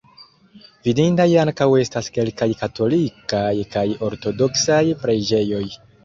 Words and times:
Vidindaj 0.85 1.25
ankaŭ 1.41 1.67
estas 1.81 2.07
kelkaj 2.15 2.47
katolikaj 2.61 3.51
kaj 3.75 3.83
ortodoksaj 4.09 4.79
preĝejoj. 5.05 5.61